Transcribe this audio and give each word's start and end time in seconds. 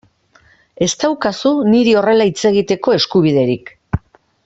Ez 0.85 0.87
daukazu 1.03 1.51
niri 1.73 1.95
horrela 2.01 2.27
hitz 2.31 2.49
egiteko 2.53 2.97
eskubiderik. 3.01 3.75